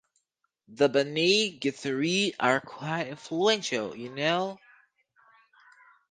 The 0.67 0.89
Bene 0.89 1.59
Gesserit 1.59 2.33
are 2.39 2.59
quite 2.59 3.09
influential, 3.09 3.95
you 3.95 4.09
know. 4.09 4.57